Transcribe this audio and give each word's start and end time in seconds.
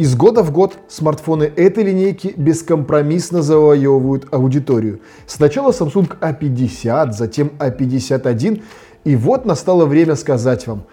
Из 0.00 0.16
года 0.16 0.42
в 0.42 0.50
год 0.50 0.78
смартфоны 0.88 1.52
этой 1.56 1.84
линейки 1.84 2.32
бескомпромиссно 2.34 3.42
завоевывают 3.42 4.32
аудиторию. 4.32 5.00
Сначала 5.26 5.72
Samsung 5.72 6.18
A50, 6.20 7.12
затем 7.12 7.52
A51, 7.58 8.62
и 9.04 9.14
вот 9.14 9.44
настало 9.44 9.84
время 9.84 10.16
сказать 10.16 10.66
вам, 10.66 10.84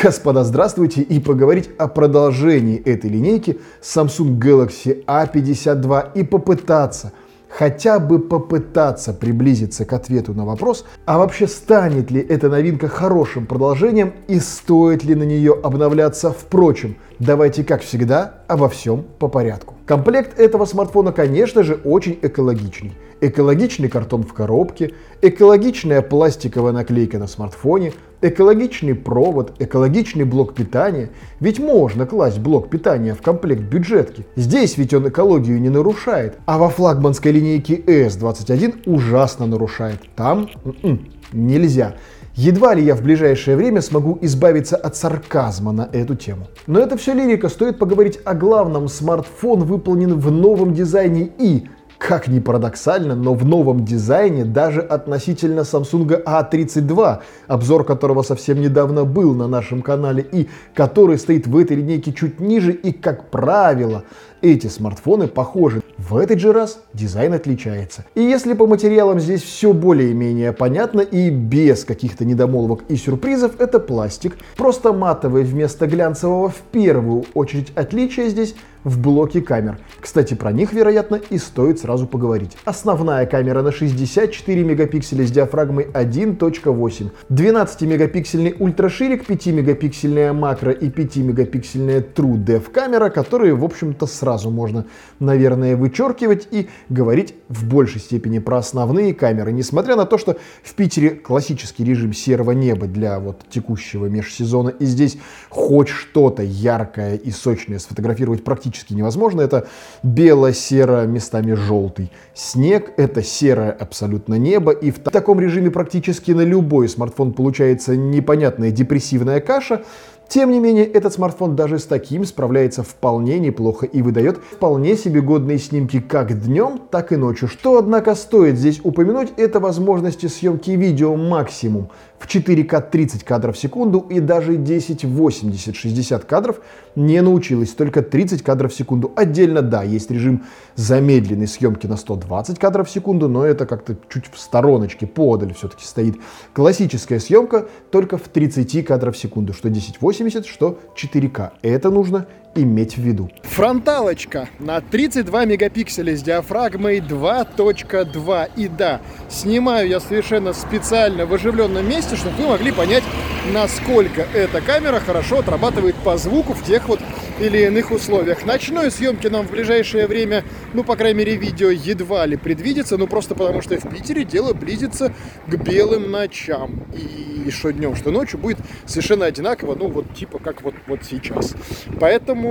Господа, 0.00 0.44
здравствуйте 0.44 1.00
и 1.00 1.18
поговорить 1.18 1.68
о 1.78 1.88
продолжении 1.88 2.80
этой 2.80 3.10
линейки 3.10 3.58
Samsung 3.82 4.38
Galaxy 4.38 5.04
A52 5.04 6.12
и 6.14 6.22
попытаться– 6.22 7.12
хотя 7.56 7.98
бы 8.00 8.18
попытаться 8.18 9.12
приблизиться 9.12 9.84
к 9.84 9.92
ответу 9.92 10.34
на 10.34 10.44
вопрос, 10.44 10.84
а 11.06 11.18
вообще 11.18 11.46
станет 11.46 12.10
ли 12.10 12.20
эта 12.20 12.48
новинка 12.48 12.88
хорошим 12.88 13.46
продолжением 13.46 14.12
и 14.26 14.40
стоит 14.40 15.04
ли 15.04 15.14
на 15.14 15.22
нее 15.22 15.56
обновляться. 15.62 16.30
Впрочем, 16.30 16.96
давайте, 17.18 17.62
как 17.62 17.82
всегда, 17.82 18.40
обо 18.48 18.68
всем 18.68 19.04
по 19.18 19.28
порядку. 19.28 19.74
Комплект 19.86 20.38
этого 20.40 20.64
смартфона, 20.64 21.12
конечно 21.12 21.62
же, 21.62 21.74
очень 21.84 22.18
экологичный. 22.22 22.92
Экологичный 23.20 23.88
картон 23.88 24.24
в 24.24 24.34
коробке, 24.34 24.92
экологичная 25.22 26.02
пластиковая 26.02 26.72
наклейка 26.72 27.18
на 27.18 27.28
смартфоне, 27.28 27.92
экологичный 28.24 28.94
провод, 28.94 29.52
экологичный 29.58 30.24
блок 30.24 30.54
питания. 30.54 31.10
Ведь 31.40 31.58
можно 31.58 32.06
класть 32.06 32.38
блок 32.38 32.70
питания 32.70 33.14
в 33.14 33.20
комплект 33.20 33.62
бюджетки. 33.62 34.26
Здесь 34.34 34.78
ведь 34.78 34.94
он 34.94 35.08
экологию 35.08 35.60
не 35.60 35.68
нарушает. 35.68 36.38
А 36.46 36.58
во 36.58 36.70
флагманской 36.70 37.32
линейке 37.32 37.76
S21 37.76 38.82
ужасно 38.86 39.46
нарушает. 39.46 40.00
Там 40.16 40.48
м-м, 40.64 41.08
нельзя. 41.32 41.96
Едва 42.36 42.74
ли 42.74 42.82
я 42.82 42.96
в 42.96 43.02
ближайшее 43.02 43.56
время 43.56 43.80
смогу 43.80 44.18
избавиться 44.22 44.76
от 44.76 44.96
сарказма 44.96 45.70
на 45.70 45.88
эту 45.92 46.16
тему. 46.16 46.48
Но 46.66 46.80
это 46.80 46.96
все 46.96 47.12
лирика, 47.14 47.48
стоит 47.48 47.78
поговорить 47.78 48.18
о 48.24 48.34
главном. 48.34 48.88
Смартфон 48.88 49.60
выполнен 49.60 50.18
в 50.18 50.32
новом 50.32 50.74
дизайне 50.74 51.30
и 51.38 51.68
как 51.98 52.28
ни 52.28 52.38
парадоксально, 52.38 53.14
но 53.14 53.34
в 53.34 53.44
новом 53.44 53.84
дизайне 53.84 54.44
даже 54.44 54.80
относительно 54.80 55.60
Samsung 55.60 56.22
A32, 56.24 57.20
обзор 57.46 57.84
которого 57.84 58.22
совсем 58.22 58.60
недавно 58.60 59.04
был 59.04 59.34
на 59.34 59.48
нашем 59.48 59.82
канале 59.82 60.26
и 60.30 60.48
который 60.74 61.18
стоит 61.18 61.46
в 61.46 61.56
этой 61.56 61.76
линейке 61.76 62.12
чуть 62.12 62.40
ниже 62.40 62.72
и, 62.72 62.92
как 62.92 63.30
правило, 63.30 64.04
эти 64.44 64.66
смартфоны 64.66 65.26
похожи. 65.26 65.82
В 65.96 66.16
этот 66.18 66.38
же 66.38 66.52
раз 66.52 66.80
дизайн 66.92 67.32
отличается. 67.32 68.04
И 68.14 68.20
если 68.20 68.52
по 68.52 68.66
материалам 68.66 69.18
здесь 69.18 69.42
все 69.42 69.72
более-менее 69.72 70.52
понятно 70.52 71.00
и 71.00 71.30
без 71.30 71.84
каких-то 71.84 72.26
недомолвок 72.26 72.82
и 72.88 72.96
сюрпризов, 72.96 73.58
это 73.58 73.80
пластик. 73.80 74.36
Просто 74.56 74.92
матовый 74.92 75.44
вместо 75.44 75.86
глянцевого 75.86 76.50
в 76.50 76.60
первую 76.72 77.24
очередь 77.34 77.72
отличие 77.74 78.28
здесь 78.28 78.54
в 78.84 79.00
блоке 79.00 79.40
камер. 79.40 79.78
Кстати, 79.98 80.34
про 80.34 80.52
них, 80.52 80.72
вероятно, 80.72 81.18
и 81.30 81.38
стоит 81.38 81.80
сразу 81.80 82.06
поговорить. 82.06 82.56
Основная 82.64 83.24
камера 83.24 83.62
на 83.62 83.72
64 83.72 84.62
мегапикселя 84.62 85.26
с 85.26 85.30
диафрагмой 85.30 85.86
1.8, 85.86 87.10
12-мегапиксельный 87.30 88.54
ультраширик, 88.58 89.28
5-мегапиксельная 89.28 90.34
макро 90.34 90.70
и 90.70 90.90
5-мегапиксельная 90.90 92.04
True 92.14 92.44
Depth 92.44 92.70
камера, 92.70 93.08
которые, 93.08 93.54
в 93.54 93.64
общем-то, 93.64 94.06
сразу 94.06 94.33
сразу 94.34 94.50
можно, 94.50 94.86
наверное, 95.20 95.76
вычеркивать 95.76 96.48
и 96.50 96.68
говорить 96.88 97.34
в 97.48 97.68
большей 97.68 98.00
степени 98.00 98.40
про 98.40 98.58
основные 98.58 99.14
камеры. 99.14 99.52
Несмотря 99.52 99.96
на 99.96 100.06
то, 100.06 100.18
что 100.18 100.36
в 100.62 100.74
Питере 100.74 101.10
классический 101.10 101.84
режим 101.84 102.12
серого 102.12 102.50
неба 102.50 102.86
для 102.86 103.20
вот 103.20 103.42
текущего 103.48 104.06
межсезона, 104.06 104.70
и 104.70 104.84
здесь 104.84 105.18
хоть 105.50 105.88
что-то 105.88 106.42
яркое 106.42 107.14
и 107.16 107.30
сочное 107.30 107.78
сфотографировать 107.78 108.42
практически 108.42 108.92
невозможно. 108.92 109.40
Это 109.40 109.68
бело-серо, 110.02 111.06
местами 111.06 111.52
желтый 111.52 112.10
снег, 112.34 112.92
это 112.96 113.22
серое 113.22 113.70
абсолютно 113.70 114.34
небо, 114.34 114.72
и 114.72 114.90
в 114.90 114.98
таком 114.98 115.40
режиме 115.40 115.70
практически 115.70 116.32
на 116.32 116.42
любой 116.42 116.88
смартфон 116.88 117.32
получается 117.32 117.96
непонятная 117.96 118.72
депрессивная 118.72 119.40
каша, 119.40 119.84
тем 120.28 120.50
не 120.50 120.58
менее, 120.58 120.86
этот 120.86 121.12
смартфон 121.12 121.54
даже 121.54 121.78
с 121.78 121.84
таким 121.84 122.24
справляется 122.24 122.82
вполне 122.82 123.38
неплохо 123.38 123.86
и 123.86 124.02
выдает 124.02 124.38
вполне 124.38 124.96
себе 124.96 125.20
годные 125.20 125.58
снимки 125.58 126.00
как 126.00 126.40
днем, 126.40 126.80
так 126.90 127.12
и 127.12 127.16
ночью. 127.16 127.48
Что, 127.48 127.78
однако, 127.78 128.14
стоит 128.14 128.58
здесь 128.58 128.80
упомянуть, 128.82 129.32
это 129.36 129.60
возможности 129.60 130.26
съемки 130.26 130.72
видео 130.72 131.16
максимум 131.16 131.90
в 132.18 132.26
4К 132.26 132.90
30 132.90 133.22
кадров 133.22 133.56
в 133.56 133.58
секунду 133.58 134.06
и 134.08 134.18
даже 134.18 134.56
10 134.56 135.04
80 135.04 135.76
60 135.76 136.24
кадров 136.24 136.60
не 136.96 137.20
научилась, 137.20 137.70
только 137.70 138.02
30 138.02 138.42
кадров 138.42 138.72
в 138.72 138.76
секунду. 138.76 139.12
Отдельно, 139.14 139.60
да, 139.60 139.82
есть 139.82 140.10
режим 140.10 140.44
замедленной 140.74 141.46
съемки 141.46 141.86
на 141.86 141.96
120 141.96 142.58
кадров 142.58 142.88
в 142.88 142.90
секунду, 142.90 143.28
но 143.28 143.44
это 143.44 143.66
как-то 143.66 143.96
чуть 144.08 144.32
в 144.32 144.38
стороночке, 144.38 145.06
подаль 145.06 145.52
все-таки 145.54 145.84
стоит. 145.84 146.16
Классическая 146.54 147.20
съемка 147.20 147.66
только 147.90 148.16
в 148.16 148.28
30 148.28 148.86
кадров 148.86 149.16
в 149.16 149.18
секунду, 149.18 149.52
что 149.52 149.68
1080, 149.68 150.00
что 150.46 150.78
4К. 150.96 151.52
Это 151.62 151.90
нужно 151.90 152.26
иметь 152.54 152.96
в 152.96 153.00
виду. 153.00 153.30
Фронталочка 153.42 154.48
на 154.58 154.80
32 154.80 155.44
мегапикселя 155.44 156.16
с 156.16 156.22
диафрагмой 156.22 156.98
2.2. 156.98 158.50
И 158.56 158.68
да, 158.68 159.00
снимаю 159.28 159.88
я 159.88 160.00
совершенно 160.00 160.52
специально 160.52 161.26
в 161.26 161.34
оживленном 161.34 161.88
месте, 161.88 162.16
чтобы 162.16 162.36
вы 162.36 162.48
могли 162.48 162.72
понять, 162.72 163.04
насколько 163.52 164.26
эта 164.34 164.60
камера 164.60 165.00
хорошо 165.00 165.40
отрабатывает 165.40 165.94
по 165.96 166.16
звуку 166.16 166.54
в 166.54 166.64
тех 166.64 166.88
вот 166.88 167.00
или 167.40 167.66
иных 167.66 167.90
условиях. 167.90 168.44
Ночной 168.44 168.90
съемки 168.90 169.26
нам 169.26 169.46
в 169.46 169.50
ближайшее 169.50 170.06
время, 170.06 170.44
ну, 170.72 170.84
по 170.84 170.96
крайней 170.96 171.18
мере, 171.18 171.36
видео 171.36 171.70
едва 171.70 172.26
ли 172.26 172.36
предвидится, 172.36 172.96
ну, 172.96 173.06
просто 173.06 173.34
потому 173.34 173.60
что 173.60 173.76
в 173.76 173.88
Питере 173.88 174.24
дело 174.24 174.52
близится 174.52 175.12
к 175.46 175.54
белым 175.56 176.10
ночам. 176.10 176.84
И 176.94 177.50
что 177.50 177.72
днем, 177.72 177.96
что 177.96 178.10
ночью 178.10 178.38
будет 178.38 178.58
совершенно 178.86 179.26
одинаково, 179.26 179.74
ну, 179.74 179.88
вот 179.88 180.14
типа 180.14 180.38
как 180.38 180.62
вот, 180.62 180.74
вот 180.86 181.00
сейчас. 181.02 181.54
Поэтому 182.00 182.43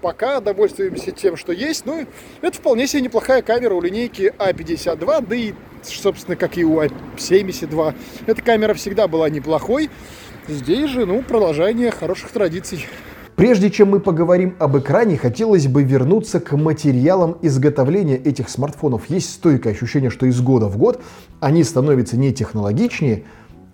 пока 0.00 0.40
довольствуемся 0.40 1.10
тем, 1.10 1.36
что 1.36 1.52
есть. 1.52 1.86
Ну, 1.86 2.06
это 2.42 2.56
вполне 2.56 2.86
себе 2.86 3.02
неплохая 3.02 3.42
камера 3.42 3.74
у 3.74 3.80
линейки 3.80 4.32
А52, 4.38 5.26
да 5.26 5.36
и, 5.36 5.52
собственно, 5.82 6.36
как 6.36 6.56
и 6.58 6.64
у 6.64 6.80
А72. 6.80 7.94
Эта 8.26 8.42
камера 8.42 8.74
всегда 8.74 9.08
была 9.08 9.28
неплохой. 9.30 9.90
Здесь 10.48 10.90
же, 10.90 11.06
ну, 11.06 11.22
продолжение 11.22 11.90
хороших 11.90 12.30
традиций. 12.30 12.86
Прежде 13.36 13.70
чем 13.70 13.90
мы 13.90 14.00
поговорим 14.00 14.56
об 14.58 14.78
экране, 14.78 15.18
хотелось 15.18 15.66
бы 15.66 15.82
вернуться 15.82 16.40
к 16.40 16.56
материалам 16.56 17.36
изготовления 17.42 18.16
этих 18.16 18.48
смартфонов. 18.48 19.10
Есть 19.10 19.34
стойкое 19.34 19.74
ощущение, 19.74 20.08
что 20.08 20.24
из 20.24 20.40
года 20.40 20.68
в 20.68 20.78
год 20.78 21.02
они 21.40 21.62
становятся 21.62 22.16
не 22.16 22.32
технологичнее, 22.32 23.24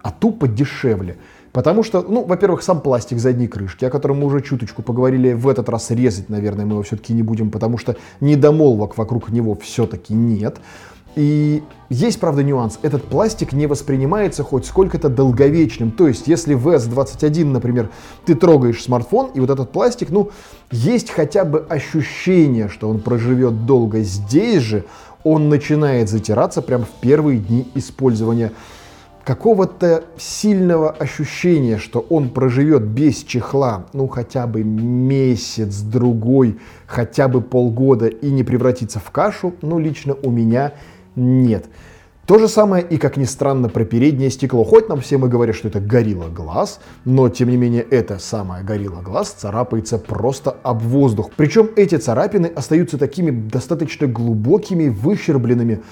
а 0.03 0.11
тупо 0.11 0.49
дешевле. 0.49 1.17
Потому 1.53 1.83
что, 1.83 2.03
ну, 2.03 2.25
во-первых, 2.25 2.63
сам 2.63 2.81
пластик 2.81 3.19
задней 3.19 3.47
крышки, 3.47 3.85
о 3.85 3.91
котором 3.91 4.21
мы 4.21 4.27
уже 4.27 4.41
чуточку 4.41 4.83
поговорили, 4.83 5.35
в 5.35 5.49
этот 5.49 5.69
раз 5.69 5.91
резать, 5.91 6.31
наверное, 6.31 6.65
мы 6.65 6.73
его 6.73 6.83
все-таки 6.83 7.13
не 7.13 7.23
будем, 7.23 7.51
потому 7.51 7.77
что 7.77 7.97
недомолвок 8.21 8.97
вокруг 8.97 9.31
него 9.31 9.55
все-таки 9.55 10.15
нет. 10.15 10.59
И 11.15 11.63
есть, 11.91 12.21
правда, 12.21 12.43
нюанс. 12.43 12.79
Этот 12.81 13.05
пластик 13.05 13.53
не 13.53 13.67
воспринимается 13.67 14.43
хоть 14.43 14.65
сколько-то 14.65 15.11
долговечным. 15.11 15.91
То 15.91 16.09
есть, 16.09 16.27
если 16.27 16.55
в 16.55 16.67
S21, 16.69 17.45
например, 17.45 17.91
ты 18.25 18.35
трогаешь 18.35 18.83
смартфон, 18.83 19.31
и 19.35 19.41
вот 19.41 19.51
этот 19.51 19.73
пластик, 19.73 20.09
ну, 20.09 20.31
есть 20.71 21.11
хотя 21.11 21.45
бы 21.45 21.67
ощущение, 21.69 22.71
что 22.71 22.89
он 22.89 23.01
проживет 23.01 23.67
долго. 23.67 24.01
Здесь 24.01 24.63
же 24.63 24.85
он 25.23 25.51
начинает 25.51 26.09
затираться 26.09 26.63
прямо 26.63 26.85
в 26.87 27.01
первые 27.01 27.39
дни 27.39 27.69
использования 27.75 28.53
какого-то 29.25 30.05
сильного 30.17 30.91
ощущения, 30.91 31.79
что 31.79 32.01
он 32.01 32.31
проживет 32.31 32.83
без 32.83 33.23
чехла, 33.23 33.87
ну 33.93 34.09
хотя 34.09 34.47
бы 34.47 34.63
месяц, 34.63 35.81
другой, 35.81 36.59
хотя 36.87 37.29
бы 37.29 37.41
полгода 37.41 38.07
и 38.07 38.31
не 38.31 38.43
превратится 38.43 38.99
в 38.99 39.11
кашу, 39.11 39.55
ну 39.63 39.79
лично 39.79 40.17
у 40.23 40.31
меня 40.31 40.73
нет. 41.15 41.67
То 42.27 42.39
же 42.39 42.47
самое 42.47 42.85
и, 42.85 42.99
как 42.99 43.17
ни 43.17 43.25
странно, 43.25 43.69
про 43.69 43.85
переднее 43.85 44.31
стекло. 44.31 44.63
Хоть 44.63 44.89
нам 44.89 45.01
всем 45.01 45.27
и 45.27 45.29
говорят, 45.29 45.57
что 45.57 45.67
это 45.67 45.81
горилла 45.81 46.29
глаз, 46.29 46.79
но, 47.05 47.29
тем 47.29 47.49
не 47.49 47.57
менее, 47.57 47.83
это 47.83 48.21
самое 48.21 48.63
горилла 48.63 49.03
глаз 49.03 49.31
царапается 49.31 49.99
просто 49.99 50.57
об 50.63 50.83
воздух. 50.83 51.31
Причем 51.37 51.71
эти 51.75 51.97
царапины 51.97 52.47
остаются 52.47 52.97
такими 52.97 53.33
достаточно 53.33 54.07
глубокими, 54.07 54.89
выщербленными, 54.89 55.83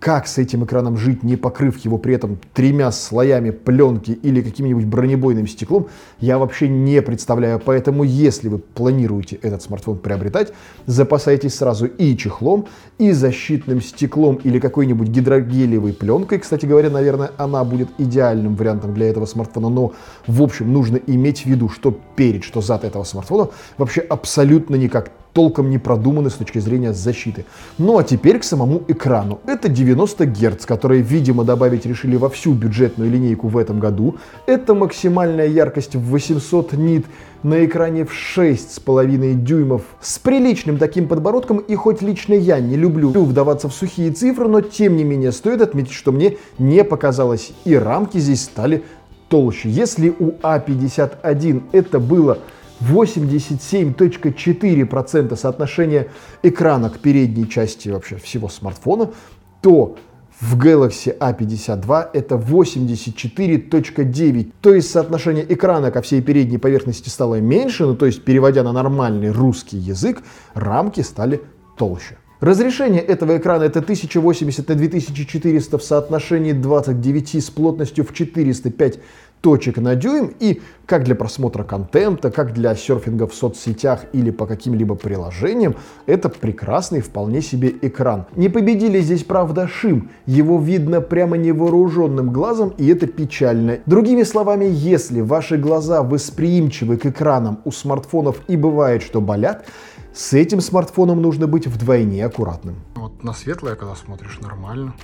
как 0.00 0.26
с 0.28 0.38
этим 0.38 0.64
экраном 0.64 0.96
жить, 0.96 1.22
не 1.22 1.36
покрыв 1.36 1.78
его 1.78 1.98
при 1.98 2.14
этом 2.14 2.38
тремя 2.54 2.92
слоями 2.92 3.50
пленки 3.50 4.12
или 4.12 4.40
каким-нибудь 4.40 4.84
бронебойным 4.84 5.46
стеклом, 5.46 5.88
я 6.20 6.38
вообще 6.38 6.68
не 6.68 7.02
представляю. 7.02 7.60
Поэтому, 7.64 8.04
если 8.04 8.48
вы 8.48 8.58
планируете 8.58 9.36
этот 9.36 9.62
смартфон 9.62 9.98
приобретать, 9.98 10.52
запасайтесь 10.86 11.54
сразу 11.54 11.86
и 11.86 12.16
чехлом, 12.16 12.66
и 12.98 13.12
защитным 13.12 13.80
стеклом 13.80 14.36
или 14.36 14.58
какой-нибудь 14.60 15.08
гидрогелевой 15.08 15.92
пленкой. 15.92 16.38
Кстати 16.38 16.66
говоря, 16.66 16.90
наверное, 16.90 17.32
она 17.36 17.64
будет 17.64 17.88
идеальным 17.98 18.54
вариантом 18.54 18.94
для 18.94 19.08
этого 19.08 19.26
смартфона, 19.26 19.68
но, 19.68 19.92
в 20.26 20.42
общем, 20.42 20.72
нужно 20.72 20.96
иметь 21.06 21.42
в 21.42 21.46
виду, 21.46 21.68
что 21.68 21.96
перед, 22.16 22.44
что 22.44 22.60
зад 22.60 22.84
этого 22.84 23.04
смартфона 23.04 23.48
вообще 23.76 24.00
абсолютно 24.00 24.76
никак 24.76 25.10
толком 25.38 25.70
не 25.70 25.78
продуманы 25.78 26.30
с 26.30 26.34
точки 26.34 26.58
зрения 26.58 26.92
защиты. 26.92 27.44
Ну 27.78 27.96
а 27.96 28.02
теперь 28.02 28.40
к 28.40 28.42
самому 28.42 28.82
экрану. 28.88 29.38
Это 29.46 29.68
90 29.68 30.26
Гц, 30.26 30.66
которые, 30.66 31.00
видимо, 31.00 31.44
добавить 31.44 31.86
решили 31.86 32.16
во 32.16 32.28
всю 32.28 32.54
бюджетную 32.54 33.08
линейку 33.08 33.46
в 33.46 33.56
этом 33.56 33.78
году. 33.78 34.16
Это 34.46 34.74
максимальная 34.74 35.46
яркость 35.46 35.94
в 35.94 36.00
800 36.10 36.72
нит 36.72 37.06
на 37.44 37.64
экране 37.64 38.04
в 38.04 38.10
6,5 38.10 39.34
дюймов 39.34 39.82
с 40.00 40.18
приличным 40.18 40.76
таким 40.76 41.06
подбородком, 41.06 41.58
и 41.58 41.76
хоть 41.76 42.02
лично 42.02 42.34
я 42.34 42.58
не 42.58 42.74
люблю 42.74 43.10
вдаваться 43.10 43.68
в 43.68 43.72
сухие 43.72 44.10
цифры, 44.10 44.48
но 44.48 44.60
тем 44.60 44.96
не 44.96 45.04
менее 45.04 45.30
стоит 45.30 45.62
отметить, 45.62 45.92
что 45.92 46.10
мне 46.10 46.36
не 46.58 46.82
показалось, 46.82 47.52
и 47.64 47.76
рамки 47.76 48.18
здесь 48.18 48.42
стали 48.42 48.82
толще. 49.28 49.70
Если 49.70 50.12
у 50.18 50.32
А51 50.42 51.62
это 51.70 52.00
было 52.00 52.38
87.4% 52.80 55.36
соотношения 55.36 56.08
экрана 56.42 56.90
к 56.90 56.98
передней 56.98 57.48
части 57.48 57.88
вообще 57.88 58.16
всего 58.16 58.48
смартфона, 58.48 59.12
то 59.60 59.96
в 60.40 60.56
Galaxy 60.56 61.16
A52 61.18 62.10
это 62.12 62.36
84.9. 62.36 64.52
То 64.60 64.74
есть 64.74 64.90
соотношение 64.90 65.44
экрана 65.52 65.90
ко 65.90 66.00
всей 66.00 66.22
передней 66.22 66.58
поверхности 66.58 67.08
стало 67.08 67.40
меньше, 67.40 67.86
ну 67.86 67.96
то 67.96 68.06
есть 68.06 68.24
переводя 68.24 68.62
на 68.62 68.70
нормальный 68.72 69.32
русский 69.32 69.78
язык, 69.78 70.22
рамки 70.54 71.00
стали 71.00 71.40
толще. 71.76 72.18
Разрешение 72.40 73.00
этого 73.00 73.36
экрана 73.36 73.64
это 73.64 73.80
1080 73.80 74.68
на 74.68 74.74
2400 74.76 75.76
в 75.76 75.82
соотношении 75.82 76.52
29 76.52 77.44
с 77.44 77.50
плотностью 77.50 78.04
в 78.04 78.14
405 78.14 79.00
точек 79.40 79.78
на 79.78 79.94
дюйм 79.94 80.32
и 80.40 80.60
как 80.86 81.04
для 81.04 81.14
просмотра 81.14 81.64
контента, 81.64 82.30
как 82.30 82.54
для 82.54 82.74
серфинга 82.74 83.26
в 83.26 83.34
соцсетях 83.34 84.06
или 84.12 84.30
по 84.30 84.46
каким-либо 84.46 84.94
приложениям, 84.94 85.76
это 86.06 86.28
прекрасный 86.28 87.00
вполне 87.00 87.42
себе 87.42 87.74
экран. 87.82 88.26
Не 88.36 88.48
победили 88.48 89.00
здесь, 89.00 89.24
правда, 89.24 89.68
шим. 89.68 90.10
Его 90.26 90.58
видно 90.58 91.00
прямо 91.00 91.36
невооруженным 91.36 92.32
глазом, 92.32 92.72
и 92.78 92.86
это 92.88 93.06
печально. 93.06 93.78
Другими 93.86 94.22
словами, 94.22 94.64
если 94.64 95.20
ваши 95.20 95.58
глаза 95.58 96.02
восприимчивы 96.02 96.96
к 96.96 97.06
экранам 97.06 97.60
у 97.64 97.70
смартфонов 97.70 98.40
и 98.48 98.56
бывает, 98.56 99.02
что 99.02 99.20
болят, 99.20 99.66
с 100.14 100.32
этим 100.32 100.60
смартфоном 100.60 101.20
нужно 101.20 101.46
быть 101.46 101.66
вдвойне 101.66 102.24
аккуратным. 102.24 102.76
Вот 102.96 103.22
на 103.22 103.34
светлое, 103.34 103.76
когда 103.76 103.94
смотришь, 103.94 104.40
нормально. 104.40 104.94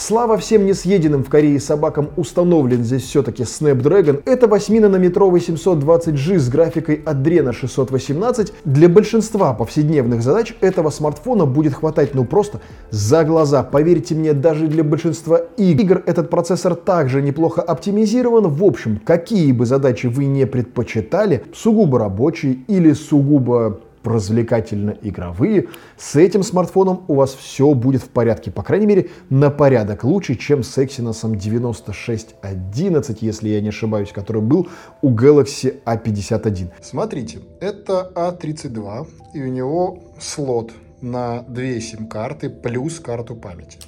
Слава 0.08 0.38
всем 0.38 0.66
несъеденным 0.66 1.22
в 1.22 1.28
Корее 1.28 1.60
собакам 1.60 2.12
установлен 2.16 2.82
здесь 2.82 3.04
все-таки 3.04 3.44
Snapdragon. 3.44 4.22
Это 4.24 4.46
8-нанометровый 4.46 5.42
720G 5.46 6.40
с 6.40 6.48
графикой 6.48 7.02
Adreno 7.06 7.52
618. 7.52 8.54
Для 8.64 8.88
большинства 8.88 9.54
повседневных 9.54 10.24
задач 10.24 10.56
этого 10.62 10.92
смартфона 10.92 11.46
будет 11.46 11.74
хватать 11.74 12.16
ну 12.16 12.24
просто 12.24 12.62
за 12.90 13.26
глаза. 13.26 13.64
Поверьте 13.64 14.16
мне, 14.16 14.32
даже 14.32 14.68
для 14.68 14.86
большинства 14.86 15.42
игр 15.58 16.02
этот 16.06 16.30
процессор 16.30 16.76
также 16.76 17.22
неплохо 17.22 17.62
оптимизирован. 17.62 18.48
В 18.48 18.64
общем, 18.64 19.02
какие 19.04 19.52
бы 19.52 19.66
задачи 19.66 20.08
вы 20.08 20.24
не 20.24 20.48
предпочитали, 20.48 21.44
сугубо 21.54 22.00
рабочие 22.00 22.60
или 22.70 22.94
сугубо 22.94 23.82
развлекательно-игровые, 24.08 25.68
с 25.98 26.16
этим 26.16 26.44
смартфоном 26.44 27.04
у 27.08 27.16
вас 27.16 27.34
все 27.34 27.74
будет 27.74 28.04
в 28.04 28.10
порядке. 28.10 28.52
По 28.52 28.64
крайней 28.64 28.86
мере, 28.86 29.10
на 29.30 29.50
порядок 29.50 30.04
лучше, 30.04 30.36
чем 30.36 30.64
с 30.64 30.78
Exynos 30.78 31.36
9611, 31.36 33.22
если 33.22 33.50
я 33.50 33.62
не 33.62 33.70
ошибаюсь, 33.70 34.12
который 34.12 34.42
был 34.42 34.68
у 35.02 35.12
Galaxy 35.12 35.82
A51. 35.84 36.72
Смотрите, 36.82 37.40
это 37.60 38.12
A32, 38.16 39.08
и 39.34 39.42
у 39.42 39.48
него 39.48 40.00
слот 40.20 40.72
на 41.02 41.42
две 41.42 41.80
сим-карты 41.82 42.50
плюс 42.50 43.00
карту 43.00 43.36
памяти. 43.36 43.80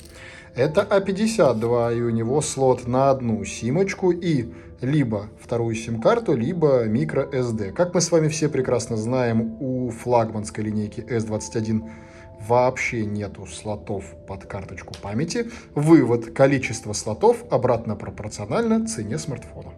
Это 0.56 0.81
А52, 0.81 1.98
и 1.98 2.01
у 2.01 2.10
него 2.10 2.42
слот 2.42 2.88
на 2.88 3.12
одну 3.12 3.44
симочку 3.45 4.12
и 4.12 4.51
либо 4.81 5.30
вторую 5.39 5.75
сим-карту, 5.75 6.36
либо 6.36 6.86
микро 6.86 7.24
SD. 7.24 7.71
Как 7.71 7.94
мы 7.94 8.01
с 8.01 8.12
вами 8.12 8.27
все 8.30 8.50
прекрасно 8.50 8.98
знаем, 8.98 9.57
у 9.60 9.89
флагманской 9.89 10.63
линейки 10.63 11.01
S21 11.01 11.89
вообще 12.48 13.06
нету 13.06 13.45
слотов 13.45 14.04
под 14.27 14.45
карточку 14.45 14.94
памяти. 15.01 15.50
Вывод, 15.75 16.33
количество 16.33 16.94
слотов 16.94 17.44
обратно 17.51 17.95
пропорционально 17.95 18.88
цене 18.88 19.18
смартфона. 19.18 19.74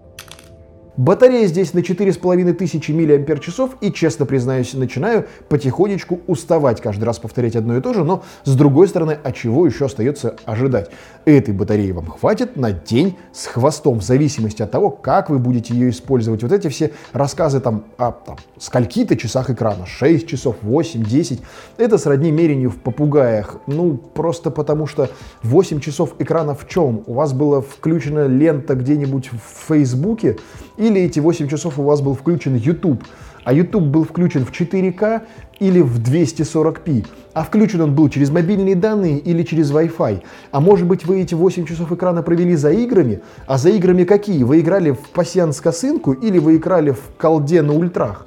Батарея 0.98 1.48
здесь 1.48 1.74
на 1.74 1.84
4500 1.84 2.24
мАч, 2.26 3.72
и, 3.80 3.92
честно 3.94 4.26
признаюсь, 4.26 4.74
начинаю 4.74 5.26
потихонечку 5.48 6.20
уставать 6.28 6.82
каждый 6.82 7.06
раз 7.06 7.18
повторять 7.18 7.56
одно 7.56 7.78
и 7.78 7.82
то 7.82 7.94
же, 7.94 8.04
но, 8.04 8.24
с 8.44 8.54
другой 8.56 8.90
стороны, 8.90 9.18
а 9.24 9.32
чего 9.32 9.66
еще 9.66 9.86
остается 9.86 10.36
ожидать? 10.44 10.92
Этой 11.24 11.54
батареи 11.54 11.92
вам 11.92 12.08
хватит 12.08 12.58
на 12.58 12.74
день 12.74 13.16
с 13.32 13.46
хвостом, 13.46 14.00
в 14.00 14.04
зависимости 14.04 14.62
от 14.62 14.72
того, 14.72 14.90
как 14.90 15.30
вы 15.30 15.40
будете 15.40 15.74
ее 15.74 15.92
использовать. 15.92 16.44
Вот 16.44 16.52
эти 16.52 16.68
все 16.68 16.92
рассказы 17.14 17.62
там 17.62 17.86
о 17.98 18.12
там, 18.12 18.36
скольки-то 18.58 19.16
часах 19.16 19.50
экрана, 19.50 19.86
6 19.86 20.28
часов, 20.28 20.58
8, 20.62 21.04
10, 21.06 21.42
это 21.78 21.98
сродни 21.98 22.32
мерению 22.32 22.70
в 22.70 22.78
попугаях. 22.78 23.58
Ну, 23.66 23.96
просто 23.96 24.52
потому 24.52 24.88
что 24.88 25.10
8 25.44 25.80
часов 25.80 26.16
экрана 26.20 26.54
в 26.54 26.68
чем? 26.68 27.04
У 27.06 27.14
вас 27.14 27.32
была 27.32 27.62
включена 27.62 28.28
лента 28.28 28.76
где-нибудь 28.76 29.30
в 29.30 29.68
Фейсбуке, 29.70 30.36
или 30.82 31.02
эти 31.02 31.20
8 31.20 31.48
часов 31.48 31.78
у 31.78 31.84
вас 31.84 32.02
был 32.02 32.16
включен 32.16 32.56
YouTube, 32.56 33.04
а 33.44 33.54
YouTube 33.54 33.84
был 33.84 34.04
включен 34.04 34.46
в 34.46 34.52
4К 34.52 35.22
или 35.60 35.80
в 35.80 36.00
240p, 36.02 37.06
а 37.34 37.44
включен 37.44 37.82
он 37.82 37.94
был 37.94 38.10
через 38.10 38.32
мобильные 38.32 38.76
данные 38.76 39.20
или 39.20 39.44
через 39.44 39.72
Wi-Fi. 39.72 40.24
А 40.52 40.60
может 40.60 40.88
быть 40.88 41.06
вы 41.06 41.22
эти 41.22 41.36
8 41.36 41.66
часов 41.68 41.92
экрана 41.92 42.24
провели 42.24 42.56
за 42.56 42.72
играми? 42.72 43.22
А 43.46 43.60
за 43.60 43.70
играми 43.70 44.06
какие? 44.06 44.44
Вы 44.44 44.62
играли 44.62 44.92
в 44.92 45.10
пассианс 45.14 45.62
косынку 45.62 46.14
или 46.14 46.40
вы 46.40 46.56
играли 46.56 46.92
в 46.92 47.02
колде 47.18 47.62
на 47.62 47.74
ультрах? 47.74 48.26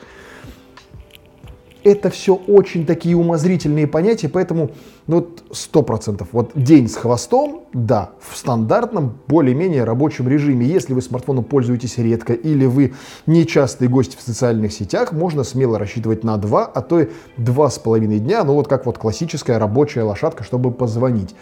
Это 1.84 2.08
все 2.08 2.34
очень 2.34 2.86
такие 2.86 3.14
умозрительные 3.16 3.86
понятия, 3.86 4.28
поэтому 4.28 4.70
ну, 5.06 5.16
вот 5.16 5.44
сто 5.52 5.82
процентов. 5.82 6.28
Вот 6.32 6.52
день 6.54 6.88
с 6.88 6.96
хвостом, 6.96 7.64
да, 7.74 8.12
в 8.20 8.36
стандартном, 8.36 9.18
более-менее 9.28 9.84
рабочем 9.84 10.26
режиме. 10.26 10.66
Если 10.66 10.94
вы 10.94 11.02
смартфоном 11.02 11.44
пользуетесь 11.44 11.98
редко 11.98 12.32
или 12.32 12.64
вы 12.64 12.94
нечастый 13.26 13.88
гость 13.88 14.16
в 14.16 14.22
социальных 14.22 14.72
сетях, 14.72 15.12
можно 15.12 15.44
смело 15.44 15.78
рассчитывать 15.78 16.24
на 16.24 16.38
два, 16.38 16.64
а 16.64 16.80
то 16.80 17.00
и 17.00 17.08
два 17.36 17.68
с 17.68 17.78
половиной 17.78 18.18
дня, 18.18 18.44
ну 18.44 18.54
вот 18.54 18.66
как 18.66 18.86
вот 18.86 18.96
классическая 18.96 19.58
рабочая 19.58 20.04
лошадка, 20.04 20.42
чтобы 20.42 20.70
позвонить. 20.70 21.34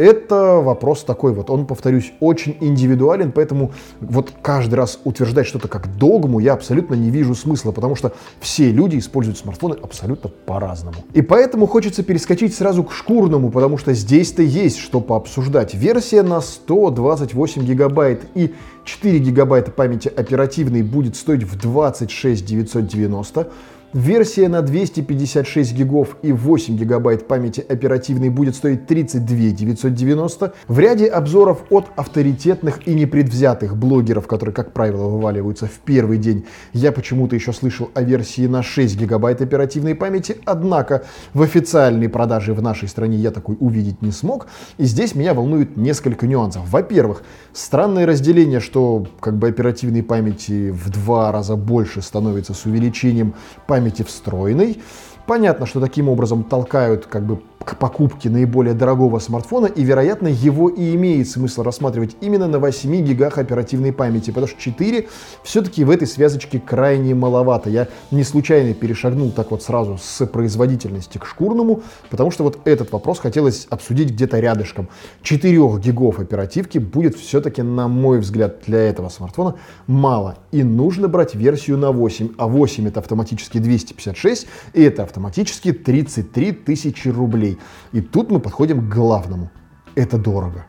Это 0.00 0.62
вопрос 0.62 1.04
такой 1.04 1.34
вот, 1.34 1.50
он, 1.50 1.66
повторюсь, 1.66 2.10
очень 2.20 2.56
индивидуален, 2.62 3.32
поэтому 3.32 3.72
вот 4.00 4.32
каждый 4.40 4.76
раз 4.76 4.98
утверждать 5.04 5.46
что-то 5.46 5.68
как 5.68 5.94
догму 5.98 6.38
я 6.38 6.54
абсолютно 6.54 6.94
не 6.94 7.10
вижу 7.10 7.34
смысла, 7.34 7.70
потому 7.70 7.96
что 7.96 8.14
все 8.40 8.72
люди 8.72 8.96
используют 8.96 9.36
смартфоны 9.36 9.76
абсолютно 9.82 10.30
по-разному. 10.30 10.96
И 11.12 11.20
поэтому 11.20 11.66
хочется 11.66 12.02
перескочить 12.02 12.54
сразу 12.54 12.82
к 12.82 12.92
шкурному, 12.92 13.50
потому 13.50 13.76
что 13.76 13.92
здесь-то 13.92 14.40
есть 14.40 14.78
что 14.78 15.02
пообсуждать. 15.02 15.74
Версия 15.74 16.22
на 16.22 16.40
128 16.40 17.62
гигабайт 17.66 18.22
и 18.34 18.54
4 18.86 19.18
гигабайта 19.18 19.70
памяти 19.70 20.08
оперативной 20.08 20.82
будет 20.82 21.14
стоить 21.14 21.42
в 21.42 21.60
26 21.60 22.42
990. 22.42 23.50
Версия 23.92 24.46
на 24.46 24.62
256 24.62 25.74
гигов 25.74 26.16
и 26.22 26.30
8 26.30 26.76
гигабайт 26.76 27.26
памяти 27.26 27.64
оперативной 27.68 28.28
будет 28.28 28.54
стоить 28.54 28.86
32 28.86 29.50
990. 29.50 30.52
В 30.68 30.78
ряде 30.78 31.06
обзоров 31.06 31.64
от 31.70 31.88
авторитетных 31.96 32.86
и 32.86 32.94
непредвзятых 32.94 33.76
блогеров, 33.76 34.28
которые, 34.28 34.54
как 34.54 34.72
правило, 34.72 35.08
вываливаются 35.08 35.66
в 35.66 35.80
первый 35.84 36.18
день, 36.18 36.44
я 36.72 36.92
почему-то 36.92 37.34
еще 37.34 37.52
слышал 37.52 37.90
о 37.94 38.02
версии 38.02 38.46
на 38.46 38.62
6 38.62 38.96
гигабайт 38.96 39.42
оперативной 39.42 39.96
памяти, 39.96 40.36
однако 40.44 41.02
в 41.34 41.42
официальной 41.42 42.08
продаже 42.08 42.54
в 42.54 42.62
нашей 42.62 42.86
стране 42.86 43.16
я 43.16 43.32
такой 43.32 43.56
увидеть 43.58 44.02
не 44.02 44.12
смог, 44.12 44.46
и 44.78 44.84
здесь 44.84 45.16
меня 45.16 45.34
волнует 45.34 45.76
несколько 45.76 46.28
нюансов. 46.28 46.62
Во-первых, 46.70 47.24
странное 47.52 48.06
разделение, 48.06 48.60
что 48.60 49.08
как 49.18 49.36
бы 49.36 49.48
оперативной 49.48 50.04
памяти 50.04 50.70
в 50.70 50.90
два 50.90 51.32
раза 51.32 51.56
больше 51.56 52.02
становится 52.02 52.54
с 52.54 52.66
увеличением 52.66 53.34
памяти 53.66 53.79
памяти 53.80 54.02
встроенной. 54.02 54.78
Понятно, 55.30 55.64
что 55.64 55.78
таким 55.78 56.08
образом 56.08 56.42
толкают 56.42 57.06
как 57.06 57.24
бы 57.24 57.38
к 57.64 57.76
покупке 57.76 58.28
наиболее 58.30 58.74
дорогого 58.74 59.20
смартфона, 59.20 59.66
и, 59.66 59.84
вероятно, 59.84 60.26
его 60.26 60.68
и 60.68 60.96
имеет 60.96 61.28
смысл 61.28 61.62
рассматривать 61.62 62.16
именно 62.20 62.48
на 62.48 62.58
8 62.58 63.04
гигах 63.04 63.38
оперативной 63.38 63.92
памяти, 63.92 64.30
потому 64.30 64.48
что 64.48 64.60
4 64.60 65.06
все-таки 65.44 65.84
в 65.84 65.90
этой 65.90 66.08
связочке 66.08 66.58
крайне 66.58 67.14
маловато. 67.14 67.70
Я 67.70 67.86
не 68.10 68.24
случайно 68.24 68.74
перешагнул 68.74 69.30
так 69.30 69.52
вот 69.52 69.62
сразу 69.62 69.98
с 70.02 70.26
производительности 70.26 71.18
к 71.18 71.26
шкурному, 71.26 71.82
потому 72.08 72.32
что 72.32 72.42
вот 72.42 72.58
этот 72.64 72.90
вопрос 72.90 73.20
хотелось 73.20 73.68
обсудить 73.70 74.10
где-то 74.10 74.40
рядышком. 74.40 74.88
4 75.22 75.78
гигов 75.78 76.18
оперативки 76.18 76.78
будет 76.78 77.14
все-таки, 77.14 77.62
на 77.62 77.86
мой 77.86 78.18
взгляд, 78.18 78.62
для 78.66 78.80
этого 78.80 79.10
смартфона 79.10 79.54
мало. 79.86 80.38
И 80.50 80.64
нужно 80.64 81.06
брать 81.06 81.36
версию 81.36 81.78
на 81.78 81.92
8, 81.92 82.30
а 82.36 82.48
8 82.48 82.88
это 82.88 82.98
автоматически 82.98 83.58
256, 83.58 84.46
и 84.72 84.82
это 84.82 85.02
автоматически 85.02 85.19
33 85.72 86.52
тысячи 86.52 87.08
рублей. 87.08 87.58
И 87.92 88.00
тут 88.00 88.30
мы 88.30 88.40
подходим 88.40 88.80
к 88.80 88.94
главному. 88.94 89.50
Это 89.94 90.18
дорого. 90.18 90.66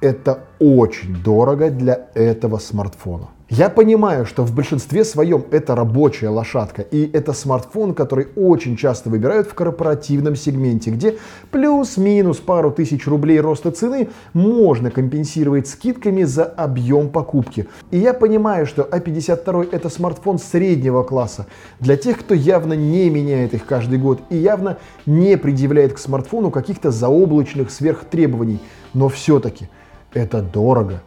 Это 0.00 0.46
очень 0.60 1.22
дорого 1.22 1.70
для 1.70 2.08
этого 2.14 2.58
смартфона. 2.58 3.28
Я 3.50 3.70
понимаю, 3.70 4.26
что 4.26 4.44
в 4.44 4.54
большинстве 4.54 5.04
своем 5.04 5.46
это 5.50 5.74
рабочая 5.74 6.28
лошадка, 6.28 6.82
и 6.82 7.10
это 7.10 7.32
смартфон, 7.32 7.94
который 7.94 8.28
очень 8.36 8.76
часто 8.76 9.08
выбирают 9.08 9.48
в 9.48 9.54
корпоративном 9.54 10.36
сегменте, 10.36 10.90
где 10.90 11.16
плюс-минус 11.50 12.36
пару 12.40 12.70
тысяч 12.70 13.06
рублей 13.06 13.40
роста 13.40 13.70
цены 13.70 14.10
можно 14.34 14.90
компенсировать 14.90 15.66
скидками 15.66 16.24
за 16.24 16.44
объем 16.44 17.08
покупки. 17.08 17.66
И 17.90 17.96
я 17.96 18.12
понимаю, 18.12 18.66
что 18.66 18.82
A52 18.82 19.70
это 19.72 19.88
смартфон 19.88 20.38
среднего 20.38 21.02
класса 21.02 21.46
для 21.80 21.96
тех, 21.96 22.18
кто 22.18 22.34
явно 22.34 22.74
не 22.74 23.08
меняет 23.08 23.54
их 23.54 23.64
каждый 23.64 23.98
год 23.98 24.20
и 24.28 24.36
явно 24.36 24.76
не 25.06 25.38
предъявляет 25.38 25.94
к 25.94 25.98
смартфону 25.98 26.50
каких-то 26.50 26.90
заоблачных 26.90 27.70
сверхтребований. 27.70 28.60
Но 28.92 29.08
все-таки 29.08 29.70
это 30.12 30.42
дорого. 30.42 31.00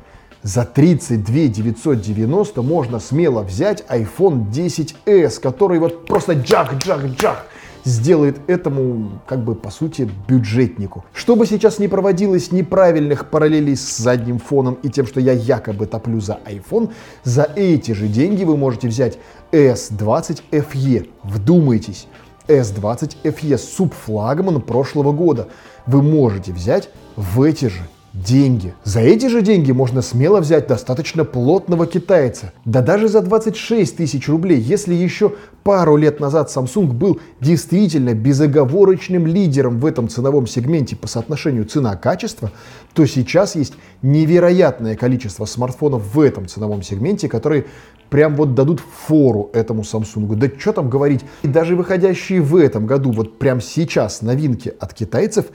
За 0.43 0.65
32 0.65 1.47
990 1.47 2.61
можно 2.63 2.99
смело 2.99 3.43
взять 3.43 3.83
iPhone 3.87 4.49
10s, 4.49 5.39
который 5.39 5.77
вот 5.77 6.07
просто 6.07 6.33
джах-джах-джах 6.33 7.45
сделает 7.83 8.37
этому, 8.47 9.21
как 9.27 9.43
бы, 9.43 9.53
по 9.53 9.69
сути, 9.69 10.09
бюджетнику. 10.27 11.05
Чтобы 11.13 11.45
сейчас 11.45 11.77
не 11.77 11.87
проводилось 11.87 12.51
неправильных 12.51 13.29
параллелей 13.29 13.75
с 13.75 13.97
задним 13.97 14.39
фоном 14.39 14.79
и 14.81 14.89
тем, 14.89 15.05
что 15.05 15.19
я 15.19 15.33
якобы 15.33 15.85
топлю 15.85 16.19
за 16.19 16.39
iPhone, 16.45 16.91
за 17.23 17.43
эти 17.55 17.91
же 17.91 18.07
деньги 18.07 18.43
вы 18.43 18.57
можете 18.57 18.87
взять 18.87 19.19
S20 19.51 20.41
FE. 20.51 21.09
Вдумайтесь, 21.21 22.07
S20 22.47 23.17
FE 23.23 23.57
субфлагман 23.59 24.59
прошлого 24.61 25.11
года. 25.11 25.49
Вы 25.85 26.01
можете 26.01 26.51
взять 26.51 26.89
в 27.15 27.43
эти 27.43 27.65
же 27.65 27.81
деньги. 28.13 28.73
За 28.83 28.99
эти 28.99 29.27
же 29.27 29.41
деньги 29.41 29.71
можно 29.71 30.01
смело 30.01 30.39
взять 30.41 30.67
достаточно 30.67 31.23
плотного 31.23 31.87
китайца. 31.87 32.51
Да 32.65 32.81
даже 32.81 33.07
за 33.07 33.21
26 33.21 33.97
тысяч 33.97 34.27
рублей, 34.27 34.59
если 34.59 34.93
еще 34.93 35.33
пару 35.63 35.95
лет 35.95 36.19
назад 36.19 36.49
Samsung 36.49 36.87
был 36.87 37.21
действительно 37.39 38.13
безоговорочным 38.13 39.27
лидером 39.27 39.79
в 39.79 39.85
этом 39.85 40.09
ценовом 40.09 40.45
сегменте 40.47 40.95
по 40.95 41.07
соотношению 41.07 41.65
цена-качество, 41.65 42.51
то 42.93 43.05
сейчас 43.05 43.55
есть 43.55 43.73
невероятное 44.01 44.95
количество 44.95 45.45
смартфонов 45.45 46.13
в 46.13 46.19
этом 46.19 46.47
ценовом 46.47 46.83
сегменте, 46.83 47.29
которые 47.29 47.65
прям 48.09 48.35
вот 48.35 48.55
дадут 48.55 48.81
фору 48.81 49.49
этому 49.53 49.83
Samsung. 49.83 50.35
Да 50.35 50.49
что 50.59 50.73
там 50.73 50.89
говорить, 50.89 51.21
и 51.43 51.47
даже 51.47 51.77
выходящие 51.77 52.41
в 52.41 52.57
этом 52.57 52.85
году, 52.85 53.11
вот 53.11 53.39
прям 53.39 53.61
сейчас 53.61 54.21
новинки 54.21 54.73
от 54.79 54.93
китайцев 54.93 55.45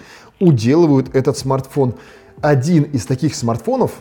уделывают 0.40 1.14
этот 1.14 1.36
смартфон 1.36 1.94
один 2.40 2.84
из 2.84 3.06
таких 3.06 3.34
смартфонов, 3.34 3.92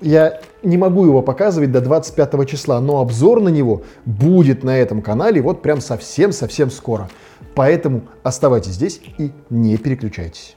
я 0.00 0.40
не 0.62 0.76
могу 0.76 1.06
его 1.06 1.22
показывать 1.22 1.70
до 1.72 1.80
25 1.80 2.48
числа, 2.48 2.80
но 2.80 3.00
обзор 3.00 3.40
на 3.40 3.48
него 3.48 3.82
будет 4.04 4.64
на 4.64 4.76
этом 4.76 5.02
канале 5.02 5.40
вот 5.40 5.62
прям 5.62 5.80
совсем-совсем 5.80 6.70
скоро. 6.70 7.08
Поэтому 7.54 8.02
оставайтесь 8.22 8.72
здесь 8.72 9.00
и 9.18 9.32
не 9.50 9.76
переключайтесь. 9.76 10.56